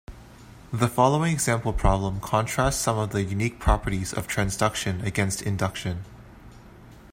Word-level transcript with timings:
The 0.73 0.87
following 0.87 1.31
example 1.31 1.73
problem 1.73 2.21
contrasts 2.21 2.77
some 2.81 2.97
of 2.97 3.11
the 3.11 3.21
unique 3.21 3.59
properties 3.59 4.13
of 4.13 4.27
transduction 4.27 5.05
against 5.05 5.43
induction. 5.43 6.05